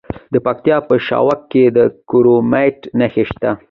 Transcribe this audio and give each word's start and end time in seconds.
د 0.33 0.35
پکتیا 0.45 0.77
په 0.87 0.95
شواک 1.07 1.41
کې 1.51 1.63
د 1.75 1.79
کرومایټ 2.09 2.79
نښې 2.99 3.23
شته. 3.29 3.49